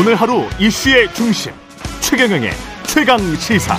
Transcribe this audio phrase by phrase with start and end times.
[0.00, 1.52] 오늘 하루 이슈의 중심
[2.00, 2.48] 최경영의
[2.86, 3.76] 최강 시사.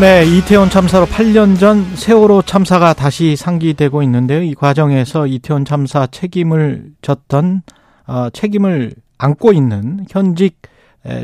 [0.00, 4.42] 네, 이태원 참사로 8년 전 세월호 참사가 다시 상기되고 있는데요.
[4.42, 7.62] 이 과정에서 이태원 참사 책임을 졌던
[8.08, 10.60] 어, 책임을 안고 있는 현직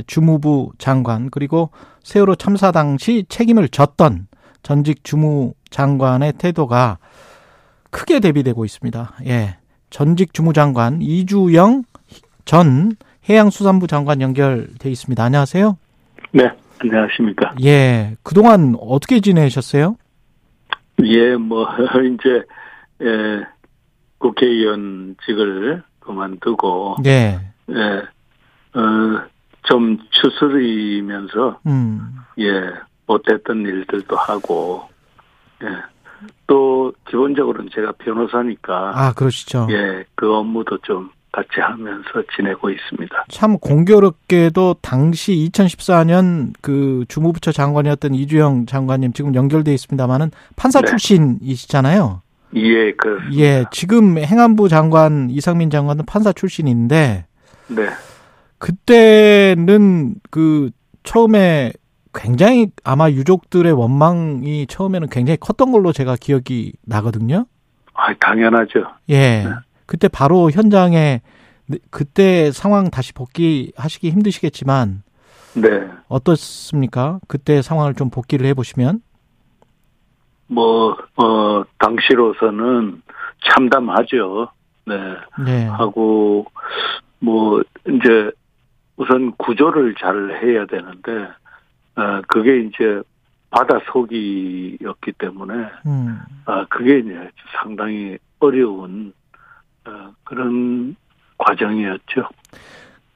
[0.07, 1.71] 주무부 장관 그리고
[2.05, 4.29] 세월호 참사 당시 책임을 졌던
[4.63, 6.99] 전직 주무 장관의 태도가
[7.91, 9.15] 크게 대비되고 있습니다.
[9.27, 9.57] 예.
[9.91, 11.83] 전직 주무장관 이주영
[12.47, 12.93] 전
[13.29, 15.23] 해양수산부 장관 연결돼 있습니다.
[15.23, 15.77] 안녕하세요.
[16.33, 17.57] 네, 안녕하십니까.
[17.65, 19.97] 예, 그동안 어떻게 지내셨어요?
[21.05, 21.67] 예, 뭐,
[22.15, 22.43] 이제,
[23.03, 23.45] 예,
[24.19, 27.41] 국회의원직을 그만두고, 예.
[27.69, 29.23] 예, 어,
[29.65, 32.01] 좀 추스리면서, 음.
[32.39, 32.71] 예,
[33.07, 34.89] 못했던 일들도 하고,
[35.65, 35.67] 예,
[36.47, 38.93] 또, 기본적으로는 제가 변호사니까.
[38.95, 39.67] 아, 그러시죠.
[39.71, 43.27] 예, 그 업무도 좀 같이 하면서 지내고 있습니다.
[43.29, 50.87] 참 공교롭게도 당시 2014년 그 주무부처 장관이었던 이주영 장관님 지금 연결돼 있습니다만은 판사 네.
[50.87, 52.23] 출신이시잖아요.
[52.55, 57.27] 예, 그 예, 지금 행안부 장관 이상민 장관은 판사 출신인데
[57.69, 57.89] 네.
[58.57, 60.71] 그때는 그
[61.03, 61.73] 처음에
[62.15, 67.45] 굉장히 아마 유족들의 원망이 처음에는 굉장히 컸던 걸로 제가 기억이 나거든요.
[67.93, 68.87] 아, 당연하죠.
[69.11, 69.45] 예.
[69.45, 69.49] 네.
[69.87, 71.23] 그때 바로 현장에
[71.91, 75.03] 그때 상황 다시 복귀하시기 힘드시겠지만
[75.55, 75.89] 네.
[76.09, 77.19] 어떻습니까?
[77.29, 79.01] 그때 상황을 좀 복귀를 해 보시면
[80.49, 83.03] 뭐, 어, 당시로서는
[83.45, 84.49] 참담하죠.
[84.87, 84.95] 네.
[85.45, 85.65] 네.
[85.67, 86.47] 하고,
[87.19, 88.31] 뭐, 이제,
[88.97, 91.29] 우선 구조를 잘 해야 되는데,
[91.97, 93.03] 어, 그게 이제
[93.51, 95.55] 바다 속이었기 때문에,
[95.87, 96.21] 음.
[96.45, 99.26] 아, 그게 이제 상당히 어려운 어,
[100.25, 100.97] 그런
[101.39, 102.29] 과정이었죠.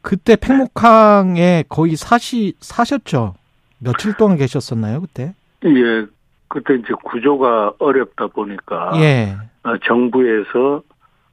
[0.02, 3.34] 그때 팽목항에 거의 사시 사셨죠?
[3.78, 5.34] 며칠 동안 계셨었나요 그때?
[5.64, 6.06] 예,
[6.48, 9.36] 그때 이제 구조가 어렵다 보니까 예.
[9.62, 10.82] 어, 정부에서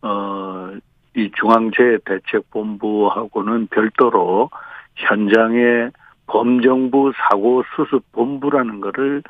[0.02, 0.72] 어,
[1.16, 4.50] 이 중앙재해대책본부하고는 별도로
[4.96, 5.92] 현장에
[6.28, 9.24] 범정부 사고 수습 본부라는 거를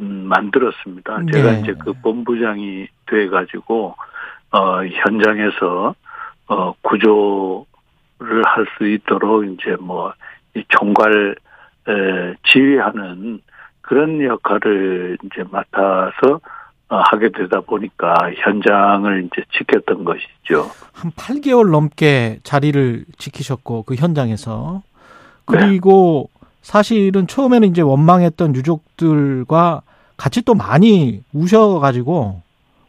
[0.00, 1.20] 음, 만들었습니다.
[1.32, 1.60] 제가 네.
[1.60, 3.96] 이제 그 본부장이 돼 가지고
[4.54, 5.94] 어, 현장에서
[6.46, 10.12] 어, 구조를 할 수 있도록 이제 뭐
[10.56, 11.34] 이 총괄
[11.88, 13.40] 에, 지휘하는
[13.82, 16.40] 그런 역할을 이제 맡아서
[16.88, 20.70] 어, 하게 되다 보니까 현장을 이제 지켰던 것이죠.
[20.92, 24.82] 한 8개월 넘게 자리를 지키셨고 그 현장에서
[25.44, 26.48] 그리고 네.
[26.62, 29.82] 사실은 처음에는 이제 원망했던 유족들과
[30.16, 32.42] 같이 또 많이 우셔가지고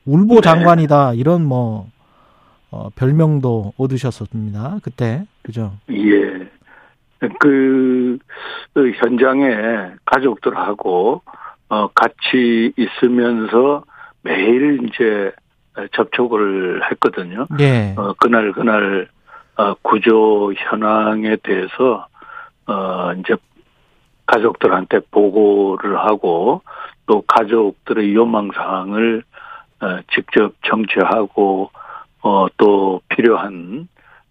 [0.06, 0.42] 울보 네.
[0.42, 1.88] 장관이다 이런 뭐
[2.72, 4.80] 어, 별명도 얻으셨습니다.
[4.84, 5.74] 그때 그죠?
[5.90, 6.50] 예.
[7.40, 8.18] 그,
[8.74, 11.22] 그 현장에 가족들하고
[11.70, 13.84] 어, 같이 있으면서
[14.22, 15.32] 매일 이제
[15.94, 17.48] 접촉을 했거든요.
[17.60, 17.96] 예.
[17.98, 19.08] 어, 그날 그날
[19.58, 22.08] 어, 구조 현황에 대해서
[22.68, 23.36] 어, 이제
[24.26, 26.62] 가족들한테 보고를 하고
[27.06, 29.35] 또 가족들의 요망 사항을 어,
[30.14, 31.72] 직접 정치하고
[32.22, 33.88] 어, 또 필요한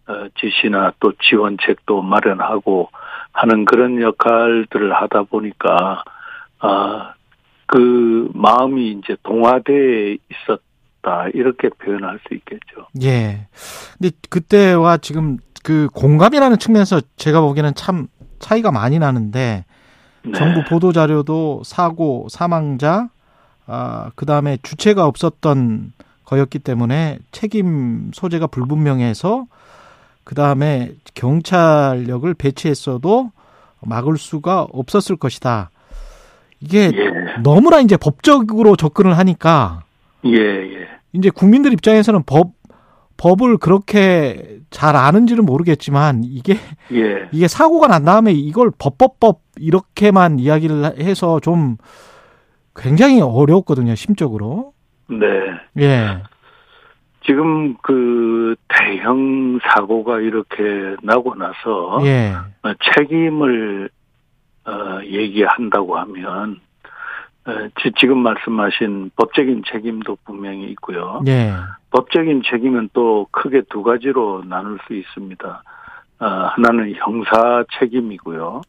[0.07, 2.91] 어, 지시나 또 지원책도 마련하고
[3.33, 6.03] 하는 그런 역할들을 하다 보니까
[6.61, 7.15] 아,
[7.67, 12.87] 그 마음이 이제 동화돼 있었다 이렇게 표현할 수 있겠죠.
[13.03, 13.47] 예.
[13.99, 18.07] 근데 그때와 지금 그 공감이라는 측면에서 제가 보기에는 참
[18.39, 19.65] 차이가 많이 나는데
[20.25, 20.33] 네.
[20.33, 23.09] 정부 보도 자료도 사고 사망자
[23.67, 25.93] 아, 그 다음에 주체가 없었던
[26.25, 29.47] 거였기 때문에 책임 소재가 불분명해서
[30.25, 33.31] 그 다음에 경찰력을 배치했어도
[33.81, 35.71] 막을 수가 없었을 것이다.
[36.61, 37.43] 이게 예.
[37.43, 39.83] 너무나 이제 법적으로 접근을 하니까
[40.25, 40.89] 예, 예.
[41.13, 42.53] 이제 국민들 입장에서는 법
[43.17, 46.55] 법을 그렇게 잘 아는지는 모르겠지만 이게
[46.93, 47.29] 예.
[47.33, 51.77] 이게 사고가 난 다음에 이걸 법법법 이렇게만 이야기를 해서 좀
[52.77, 54.73] 굉장히 어려웠거든요, 심적으로.
[55.09, 55.27] 네.
[55.79, 56.23] 예.
[57.27, 62.35] 지금 그 대형 사고가 이렇게 나고 나서 예.
[62.95, 63.89] 책임을
[64.67, 66.61] 어 얘기한다고 하면
[67.47, 67.53] 어,
[68.01, 71.23] 지금 말씀하신 법적인 책임도 분명히 있고요.
[71.27, 71.53] 예.
[71.91, 75.63] 법적인 책임은 또 크게 두 가지로 나눌 수 있습니다.
[76.21, 78.63] 어, 하나는 형사 책임이고요.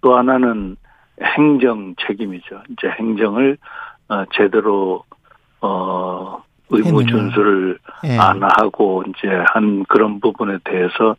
[0.00, 0.76] 또 하나는
[1.22, 2.62] 행정 책임이죠.
[2.70, 3.56] 이제 행정을
[4.08, 5.04] 어, 제대로
[5.60, 7.06] 어 의무.
[7.06, 8.18] 준수를 예.
[8.18, 11.16] 안 하고 이제 한 그런 부분에 대해서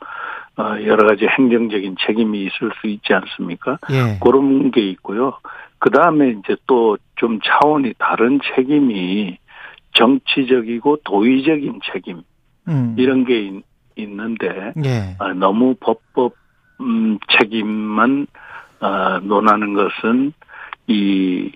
[0.58, 3.78] 어, 여러 가지 행정적인 책임이 있을 수 있지 않습니까?
[3.92, 4.18] 예.
[4.22, 5.34] 그런 게 있고요.
[5.80, 9.38] 그 다음에 이제 또 좀 차원이 다른 책임이
[9.94, 12.22] 정치적이고 도의적인 책임
[12.68, 12.96] 음.
[12.98, 13.64] 이런 게 있,
[13.96, 15.16] 있는데 예.
[15.20, 16.34] 아, 너무 법법
[16.80, 18.28] 음, 책임만
[18.80, 20.34] 아, 논하는 것은
[20.88, 21.52] 이,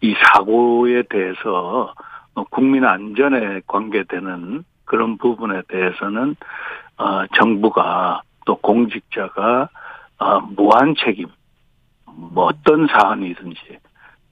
[0.00, 1.94] 이 사고에 대해서
[2.34, 6.36] 어, 국민 안전에 관계되는 그런 부분에 대해서는
[6.98, 9.68] 어, 정부가 또 공직자가
[10.18, 11.26] 어, 무한 책임
[12.06, 13.78] 뭐 어떤 사안이든지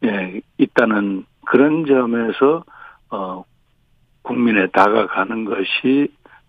[0.04, 2.64] 예, 있다는 그런 점에서
[3.10, 3.44] 어,
[4.22, 6.08] 국민에 다가가는 것이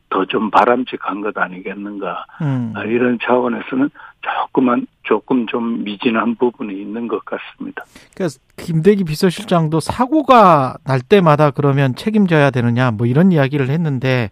[0.09, 2.73] 더 좀 바람직한 것 아니겠는가 음.
[2.75, 3.89] 아, 이런 차원에서는
[4.21, 7.83] 조금만 조금 좀 미진한 부분이 있는 것 같습니다.
[8.13, 14.29] 그러니까 김대기 비서실장도 사고가 날 때마다 그러면 책임져야 되느냐 뭐 이런 이야기를 했는데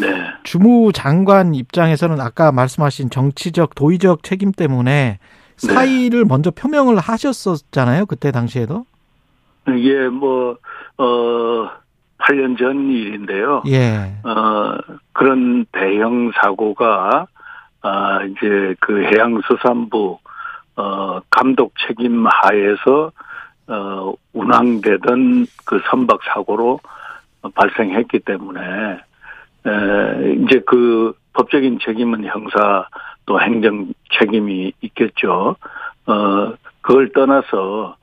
[0.00, 5.18] 네, 주무 장관 입장에서는 아까 말씀하신 정치적 도의적 책임 때문에
[5.62, 5.72] 네.
[5.72, 8.84] 사의를 먼저 표명을 하셨었잖아요 그때 당시에도
[9.68, 10.58] 이게 뭐
[10.98, 11.70] 어,
[12.18, 13.62] 8년 전 일인데요.
[13.68, 14.78] 예 어,
[15.12, 17.26] 그런 대형 사고가,
[17.86, 20.18] 아, 이제 그 해양수산부,
[20.74, 23.12] 어, 감독 책임 하에서,
[23.68, 26.80] 어, 운항되던 그 선박 사고로
[27.54, 28.60] 발생했기 때문에,
[29.66, 32.88] 에, 이제 그 법적인 책임은 형사
[33.24, 35.54] 또 행정 책임이 있겠죠.
[36.06, 37.96] 어, 그걸 떠나서,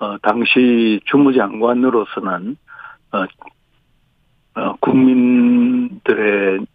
[0.00, 2.58] 어, 당시 주무장관으로서는,
[3.12, 3.24] 어,
[4.60, 6.66] 어, 국민들의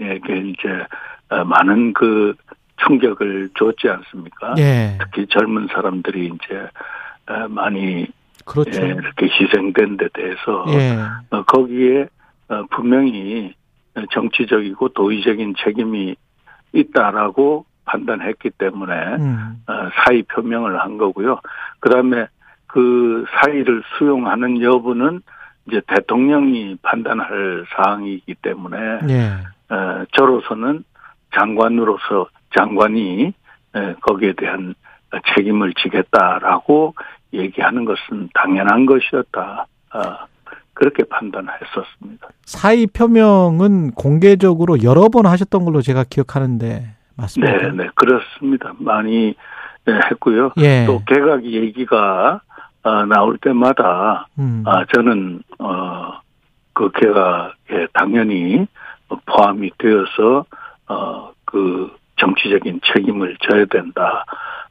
[0.00, 0.86] 에게 이제 어,
[1.28, 2.34] 많은 그
[2.86, 4.54] 충격을 줬지 않습니까?
[4.58, 4.98] 예.
[5.00, 6.68] 특히 젊은 사람들이 이제
[7.26, 8.06] 어, 많이
[8.44, 10.98] 그렇죠 예, 이렇게 희생된 데 대해서 예
[11.30, 12.06] 어, 거기에
[12.48, 13.54] 어, 분명히
[14.12, 16.16] 정치적이고 도의적인 책임이
[16.72, 19.62] 있다라고 판단했기 때문에 음.
[19.66, 21.40] 어, 사의 표명을 한 거고요.
[21.80, 22.26] 그다음에
[22.66, 25.20] 그 사의를 수용하는 여부는
[25.68, 28.76] 이제 대통령이 판단할 사항이기 때문에
[29.08, 29.74] 예.
[29.74, 30.84] 어, 저로서는
[31.34, 33.32] 장관으로서 장관이
[33.74, 34.74] 에, 거기에 대한
[35.34, 36.94] 책임을 지겠다라고
[37.32, 39.66] 얘기하는 것은 당연한 것이었다.
[39.92, 40.00] 어,
[40.72, 42.28] 그렇게 판단했었습니다.
[42.44, 47.58] 사의 표명은 공개적으로 여러 번 하셨던 걸로 제가 기억하는데 맞습니까?
[47.58, 48.72] 네, 네, 그렇습니다.
[48.78, 49.34] 많이
[49.84, 50.50] 네, 했고요.
[50.58, 50.84] 예.
[50.86, 52.40] 또 개각 얘기가
[52.82, 54.62] 어, 나올 때마다 음.
[54.66, 56.20] 아, 저는, 어,
[56.74, 58.66] 그 개각에 당연히
[59.26, 60.44] 포함이 되어서,
[60.88, 64.24] 어, 그 정치적인 책임을 져야 된다.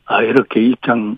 [0.05, 1.17] 아, 이렇게 입장을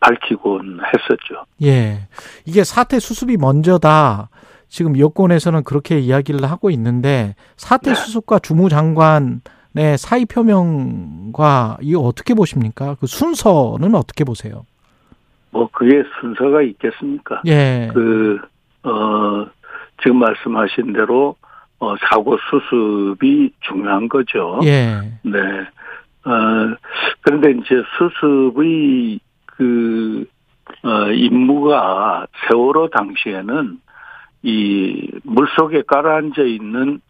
[0.00, 1.44] 밝히곤 했었죠.
[1.62, 2.08] 예.
[2.46, 4.28] 이게 사태 수습이 먼저다.
[4.68, 7.94] 지금 여권에서는 그렇게 이야기를 하고 있는데 사태 네.
[7.94, 12.96] 수습과 주무장관의 사의 표명과 이거 어떻게 보십니까?
[12.98, 14.66] 그 순서는 어떻게 보세요?
[15.52, 17.42] 뭐, 그게 순서가 있겠습니까?
[17.46, 17.88] 예.
[17.94, 18.40] 그,
[18.82, 19.46] 어,
[20.02, 21.36] 지금 말씀하신 대로,
[21.84, 24.60] 어, 사고 수습이 중요한 거죠.
[24.64, 25.00] 예.
[25.22, 25.38] 네.
[26.24, 26.76] 어,
[27.20, 30.26] 그런데 이제 수습의 그,
[30.82, 33.78] 어, 임무가 세월호 당시에는
[34.42, 37.00] 이 물속에 가라앉아 있는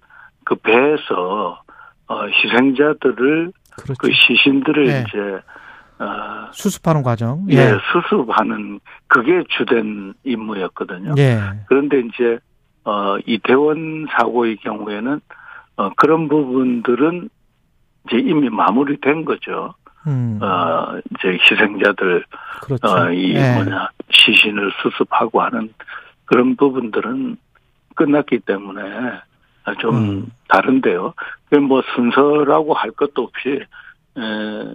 [0.45, 1.63] 그 배에서
[2.07, 3.95] 어, 희생자들을 그렇죠.
[3.99, 5.05] 그 시신들을 네.
[5.09, 5.19] 이제
[5.99, 7.47] 어, 수습하는 과정.
[7.51, 7.79] 예, 예.
[7.93, 11.15] 수습하는 그게 주된 임무였거든요.
[11.19, 11.39] 예.
[11.69, 12.39] 그런데 이제
[12.85, 15.21] 어 이태원 사고의 경우에는
[15.77, 17.29] 어 그런 부분들은
[18.07, 19.75] 이제 이미 마무리된 거죠.
[20.07, 20.39] 음.
[20.43, 22.25] 어 이제 희생자들
[22.63, 22.87] 그렇죠.
[22.87, 23.55] 어이 예.
[23.55, 25.73] 뭐냐 시신을 수습하고 하는
[26.27, 27.37] 그런 부분들은
[27.95, 28.83] 끝났기 때문에
[29.81, 30.27] 좀 음.
[30.49, 31.15] 다른데요.
[31.51, 33.61] 그뭐 순서라고 할 것도 없이
[34.17, 34.75] 에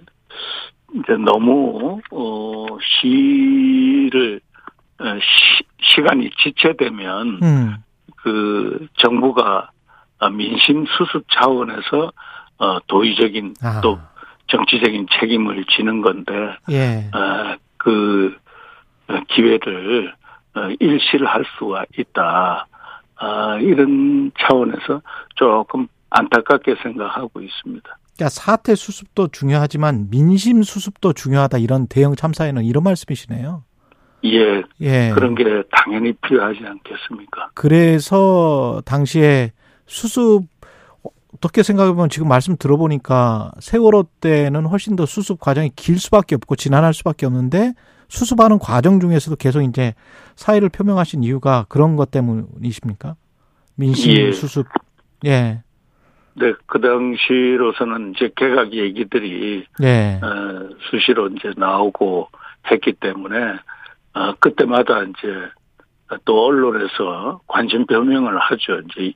[0.96, 4.42] 이제 너무 어 시를
[5.00, 7.75] 어, 시, 시간이 지체되면 음.
[8.23, 9.69] 그 정부가
[10.19, 12.11] 아, 민심 수습 차원에서
[12.57, 13.79] 어 도의적인 아.
[13.81, 13.99] 또
[14.47, 16.33] 정치적인 책임을 지는 건데
[16.71, 17.09] 예.
[17.15, 18.35] 어, 그
[19.07, 20.13] 어, 기회를
[20.55, 22.67] 어, 일실할 수가 있다.
[23.17, 25.01] 아, 이런 차원에서
[25.35, 27.97] 조금 안타깝게 생각하고 있습니다.
[28.15, 33.63] 그러니까 사태 수습도 중요하지만 민심 수습도 중요하다 이런 대형 참사에는 이런 말씀이시네요.
[34.25, 35.11] 예, 예.
[35.13, 37.49] 그런 게 당연히 필요하지 않겠습니까?
[37.53, 39.51] 그래서 당시에
[39.85, 40.43] 수습
[41.33, 46.93] 어떻게 생각해보면 지금 말씀 들어보니까 세월호 때는 훨씬 더 수습 과정이 길 수밖에 없고 지난할
[46.93, 47.73] 수밖에 없는데
[48.09, 49.93] 수습하는 과정 중에서도 계속 이제
[50.35, 53.15] 사의를 표명하신 이유가 그런 것 때문이십니까?
[53.75, 54.31] 민심 예.
[54.31, 54.65] 수습.
[55.25, 55.61] 예.
[56.33, 60.19] 네, 그 당시로서는 이제 개각 얘기들이 예.
[60.21, 62.29] 어, 수시로 이제 나오고
[62.71, 63.35] 했기 때문에
[64.13, 65.50] 어, 그때마다 이제
[66.25, 68.82] 또 언론에서 관심 표명을 하죠.
[68.89, 69.13] 이제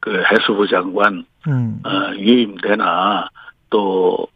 [0.00, 1.80] 그 해수부 장관 음.
[1.84, 3.28] 어, 유임되나
[3.70, 4.26] 또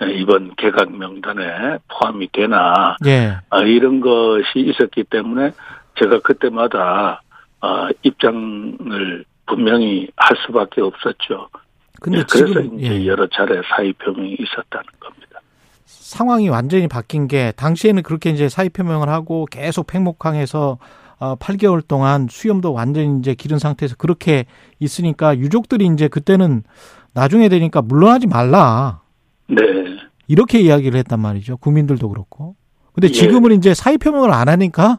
[0.00, 3.36] 이번 개각 명단에 포함이 되나 예.
[3.50, 5.52] 아, 이런 것이 있었기 때문에
[5.98, 7.22] 제가 그때마다
[7.60, 11.48] 아, 입장을 분명히 할 수밖에 없었죠.
[12.00, 13.06] 근데 예, 그래서 지금 이제 예.
[13.06, 15.33] 여러 차례 사의 표명이 있었다는 겁니다.
[15.84, 20.78] 상황이 완전히 바뀐 게 당시에는 그렇게 이제 사의 표명을 하고 계속 팽목항에서
[21.18, 24.46] 어 8개월 동안 수염도 완전히 이제 기른 상태에서 그렇게
[24.80, 26.64] 있으니까 유족들이 이제 그때는
[27.12, 29.02] 나중에 되니까 물러나지 말라.
[29.48, 29.56] 네,
[30.26, 31.58] 이렇게 이야기를 했단 말이죠.
[31.58, 32.56] 국민들도 그렇고.
[32.92, 33.12] 근데 예.
[33.12, 34.98] 지금은 이제 사의 표명을 안 하니까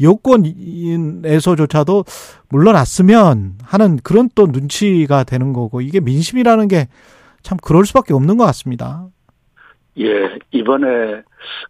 [0.00, 2.04] 여권에서조차도
[2.48, 6.88] 물러났으면 하는 그런 또 눈치가 되는 거고 이게 민심이라는 게
[7.42, 9.08] 참 그럴 수밖에 없는 것 같습니다.
[9.98, 11.22] 예 이번에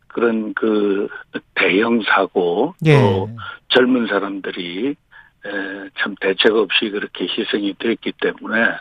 [0.09, 1.09] 그런 그
[1.55, 3.01] 대형 사고 예.
[3.01, 3.31] 또
[3.69, 5.51] 젊은 사람들이 에,
[5.99, 8.77] 참 대책 없이 그렇게 희생이 됐기 때문에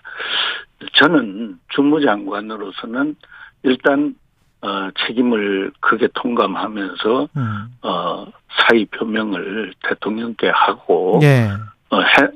[0.93, 3.15] 저는 주무장관으로서는
[3.63, 4.15] 일단
[4.61, 7.67] 어, 책임을 크게 통감하면서 음.
[7.81, 11.49] 어, 사의 표명을 대통령께 하고 예.
[11.89, 12.27] 어, 해,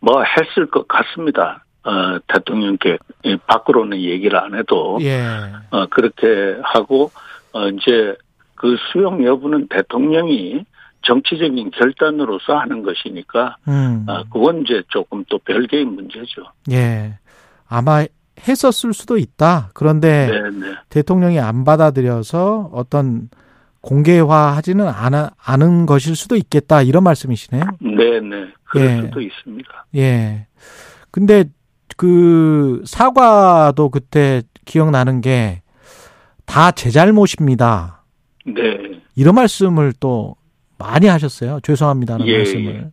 [0.00, 1.64] 뭐 했을 것 같습니다.
[1.88, 5.24] 어, 대통령께 이 밖으로는 얘기를 안 해도 예.
[5.70, 7.10] 어, 그렇게 하고
[7.52, 8.14] 어, 이제
[8.54, 10.66] 그 수용 여부는 대통령이
[11.02, 14.04] 정치적인 결단으로서 하는 것이니까 음.
[14.06, 16.42] 아, 그건 이제 조금 또 별개의 문제죠.
[16.70, 17.18] 예.
[17.66, 18.04] 아마
[18.46, 19.70] 했었을 수도 있다.
[19.72, 20.74] 그런데 네, 네.
[20.90, 23.30] 대통령이 안 받아들여서 어떤
[23.80, 26.82] 공개화하지는 않아, 않은 것일 수도 있겠다.
[26.82, 27.64] 이런 말씀이시네요.
[27.80, 28.52] 네, 네.
[28.64, 29.00] 그럴 예.
[29.00, 29.86] 수도 있습니다.
[29.96, 30.46] 예.
[31.10, 31.44] 근데
[31.98, 35.62] 그 사과도 그때 기억나는 게
[36.48, 38.02] 다 제 잘못입니다.
[38.46, 39.02] 네.
[39.14, 40.34] 이런 말씀을 또
[40.78, 41.60] 많이 하셨어요.
[41.62, 42.74] 죄송합니다는 예, 말씀을.
[42.74, 42.90] 예.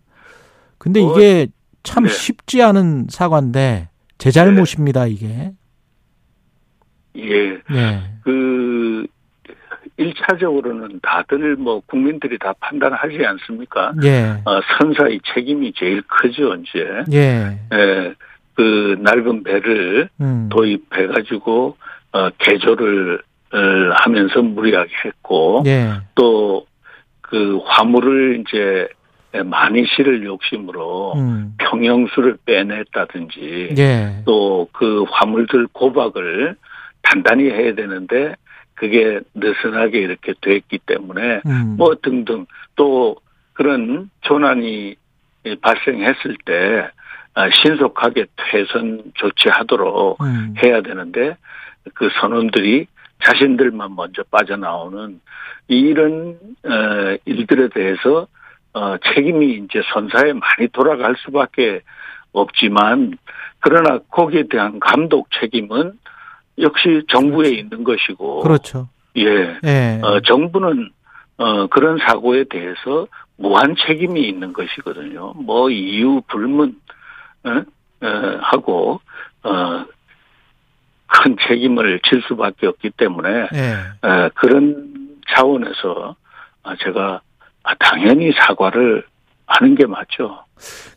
[0.77, 1.47] 근데 뭐, 이게
[1.83, 2.09] 참 네.
[2.09, 5.53] 쉽지 않은 사과인데 제 잘못입니다, 이게.
[7.15, 7.49] 예.
[7.71, 8.01] 예.
[8.23, 9.07] 그,
[9.97, 13.93] 일차적으로는 다들 뭐 국민들이 다 판단하지 않습니까?
[14.03, 14.41] 예.
[14.43, 17.03] 어, 선사의 책임이 제일 크죠, 이제.
[17.13, 17.57] 예.
[17.73, 18.13] 예,
[18.55, 20.49] 그 넓은 배를 음.
[20.49, 21.77] 도입해 가지고,
[22.11, 23.21] 어, 개조를
[23.53, 23.57] 어,
[24.03, 25.91] 하면서 무리하게 했고, 예.
[26.15, 28.87] 또그 화물을 이제
[29.43, 31.53] 많이 실을 욕심으로 음.
[31.57, 34.23] 평형수를 빼냈다든지, 예.
[34.25, 36.55] 또그 화물들 고박을
[37.01, 38.35] 단단히 해야 되는데,
[38.73, 41.75] 그게 느슨하게 이렇게 됐기 때문에, 음.
[41.77, 42.45] 뭐 등등
[42.75, 43.17] 또
[43.53, 44.95] 그런 조난이
[45.61, 46.91] 발생했을 때 아,
[47.63, 50.53] 신속하게 퇴선 조치하도록 음.
[50.63, 51.35] 해야 되는데
[51.93, 52.87] 그 선원들이
[53.23, 55.19] 자신들만 먼저 빠져나오는
[55.67, 58.27] 이런 어, 일들에 대해서
[58.73, 61.81] 어, 책임이 이제 선사에 많이 돌아갈 수밖에
[62.33, 63.17] 없지만
[63.59, 65.93] 그러나 거기에 대한 감독 책임은
[66.59, 68.89] 역시 정부에 있는 것이고 그렇죠.
[69.17, 69.99] 예 예.
[70.03, 70.89] 어, 정부는
[71.37, 75.33] 어, 그런 사고에 대해서 무한 책임이 있는 것이거든요.
[75.35, 76.75] 뭐 이유 불문
[78.41, 78.99] 하고
[79.43, 79.85] 어,
[81.07, 84.07] 큰 책임을 질 수밖에 없기 때문에 예.
[84.07, 86.15] 어, 그런 차원에서
[86.63, 87.21] 아, 제가
[87.63, 89.05] 아, 당연히 사과를
[89.47, 90.39] 하는 게 맞죠.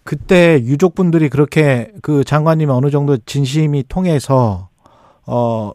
[0.05, 4.69] 그때 유족분들이 그렇게 그 장관님 어느 정도 진심이 통해서
[5.26, 5.73] 어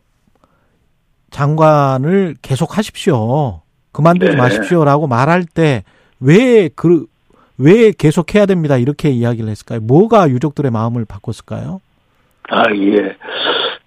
[1.30, 3.62] 장관을 계속 하십시오.
[3.92, 4.38] 그만두지 네.
[4.38, 5.84] 마십시오라고 말할 때
[6.24, 7.06] 왜 그
[7.58, 8.78] 왜 계속 해야 됩니다.
[8.78, 9.82] 이렇게 이야기를 했을까요?
[9.82, 11.82] 뭐가 유족들의 마음을 바꿨을까요?
[12.50, 13.16] 아, 예.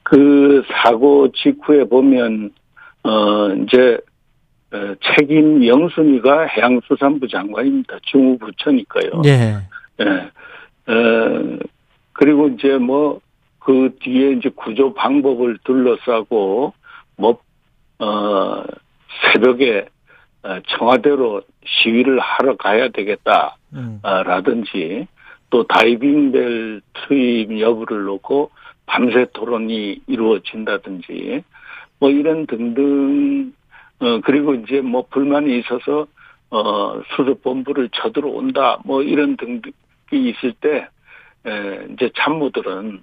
[0.03, 2.51] 그 사고 직후에 보면,
[3.03, 3.99] 어, 이제,
[4.73, 7.99] 어, 책임 영순위가 해양수산부 장관입니다.
[8.03, 9.23] 중후부처니까요.
[9.27, 9.57] 예.
[10.01, 10.93] 예.
[10.93, 11.59] 어,
[12.13, 13.21] 그리고 이제 뭐,
[13.59, 16.73] 그 뒤에 이제 구조 방법을 둘러싸고,
[17.17, 17.39] 뭐,
[17.99, 18.63] 어,
[19.33, 19.87] 새벽에
[20.43, 23.56] 어, 청와대로 시위를 하러 가야 되겠다.
[23.75, 24.01] 음.
[24.03, 25.07] 아, 라든지
[25.51, 28.51] 또 다이빙벨 투입 여부를 놓고
[28.87, 31.43] 밤새 토론이 이루어진다든지
[31.99, 33.53] 뭐 이런 등등
[33.99, 36.07] 어 그리고 이제 뭐 불만이 있어서
[36.51, 39.73] 어 수습본부를 쳐들어온다 뭐 이런 등등이
[40.31, 40.89] 있을 때
[41.47, 43.03] 에, 이제 참모들은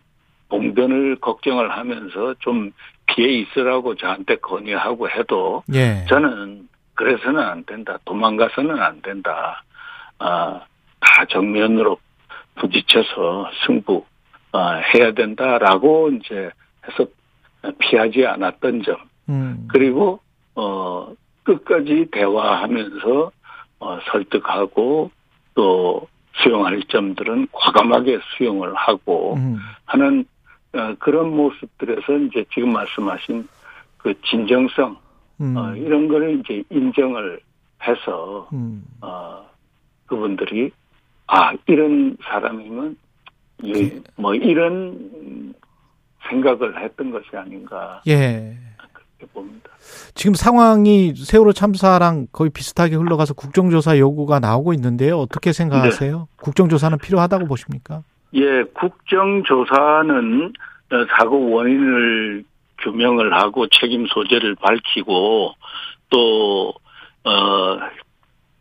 [0.49, 2.71] 봉변을 걱정을 하면서 좀
[3.07, 6.05] 피해 있으라고 저한테 건의하고 해도 예.
[6.07, 7.97] 저는 그래서는 안 된다.
[8.05, 9.63] 도망가서는 안 된다.
[10.23, 10.61] 아,
[11.01, 11.97] 다 정면으로
[12.55, 14.05] 부딪혀서 승부
[14.53, 16.49] 아, 해야 된다라고 이제
[16.87, 17.05] 해서
[17.79, 18.95] 피하지 않았던 점.
[19.29, 19.67] 음.
[19.69, 20.19] 그리고
[20.55, 21.13] 어
[21.43, 23.31] 끝까지 대화하면서
[23.79, 25.11] 어 설득하고
[25.55, 29.57] 또 수용할 점들은 과감하게 수용을 하고 음.
[29.85, 30.25] 하는
[30.73, 33.47] 어, 그런 모습들에서 이제 지금 말씀하신
[33.97, 34.97] 그 진정성
[35.41, 35.57] 음.
[35.57, 37.39] 어, 이런 거를 이제 인정을
[37.83, 38.83] 해서 음.
[39.01, 39.45] 어,
[40.05, 40.71] 그분들이
[41.27, 42.97] 아 이런 사람이면
[43.63, 45.53] 이, 뭐 이런
[46.29, 48.57] 생각을 했던 것이 아닌가 예.
[48.77, 49.69] 그렇게 봅니다.
[50.15, 55.17] 지금 상황이 세월호 참사랑 거의 비슷하게 흘러가서 국정조사 요구가 나오고 있는데요.
[55.17, 56.27] 어떻게 생각하세요?
[56.37, 58.03] 국정조사는 필요하다고 보십니까?
[58.35, 60.53] 예, 국정조사는
[60.91, 62.43] 어, 사고 원인을
[62.79, 65.53] 규명을 하고 책임 소재를 밝히고
[66.09, 66.73] 또
[67.23, 67.79] 어,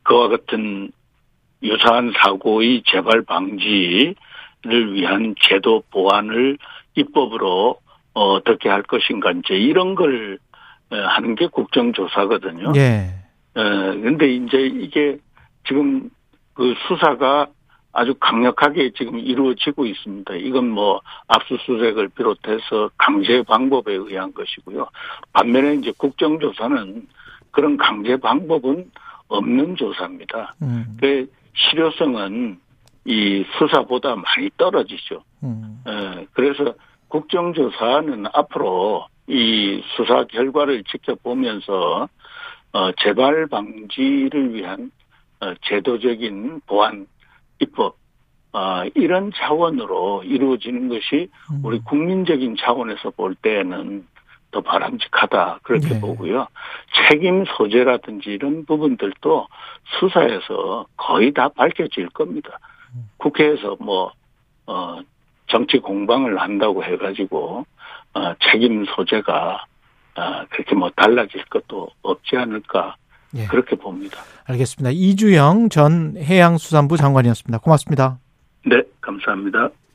[0.02, 0.92] 그와 같은
[1.62, 4.14] 유사한 사고의 재발 방지를
[4.94, 6.58] 위한 제도 보완을
[6.94, 7.80] 입법으로
[8.14, 10.38] 어, 어떻게 할 것인가 이제 이런 걸
[10.90, 12.72] 어, 하는 게 국정조사거든요.
[12.76, 13.14] 예.
[13.54, 15.18] 어, 근데 이제 이게
[15.66, 16.10] 지금
[16.54, 17.46] 그 수사가
[17.94, 20.34] 아주 강력하게 지금 이루어지고 있습니다.
[20.36, 24.88] 이건 뭐 압수수색을 비롯해서 강제 방법에 의한 것이고요.
[25.32, 27.06] 반면에 이제 국정조사는
[27.50, 28.90] 그런 강제 방법은
[29.28, 30.54] 없는 조사입니다.
[30.62, 30.96] 음.
[31.00, 32.60] 그 실효성은
[33.04, 35.22] 이 수사보다 많이 떨어지죠.
[35.42, 35.82] 음.
[35.86, 36.74] 예, 그래서
[37.08, 42.08] 국정조사는 앞으로 이 수사 결과를 지켜보면서
[42.72, 44.90] 어, 재발 방지를 위한
[45.40, 47.06] 어, 제도적인 보완
[47.60, 47.96] 입법
[48.52, 51.64] 어, 이런 차원으로 이루어지는 것이 음.
[51.64, 54.06] 우리 국민적인 차원에서 볼 때는
[54.52, 56.00] 더 바람직하다 그렇게 네.
[56.00, 56.46] 보고요.
[57.08, 59.48] 책임 소재라든지 이런 부분들도
[59.98, 62.58] 수사에서 거의 다 밝혀질 겁니다.
[62.94, 63.08] 음.
[63.16, 64.12] 국회에서 뭐
[64.66, 65.00] 어,
[65.48, 67.66] 정치 공방을 한다고 해가지고
[68.14, 69.64] 어, 책임 소재가
[70.14, 72.96] 어, 그렇게 뭐 달라질 것도 없지 않을까
[73.34, 73.46] 예.
[73.46, 74.18] 그렇게 봅니다.
[74.44, 74.90] 알겠습니다.
[74.92, 77.58] 이주영 전 해양수산부 장관이었습니다.
[77.58, 78.18] 고맙습니다.
[78.66, 79.70] 네, 감사합니다.